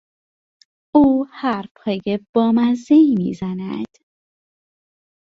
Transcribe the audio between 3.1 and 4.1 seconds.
میزند.